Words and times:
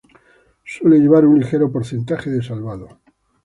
Suele 0.63 0.97
llevar 0.97 1.25
un 1.27 1.37
ligero 1.37 1.71
porcentaje 1.71 2.31
de 2.31 2.41
salvado. 2.41 3.01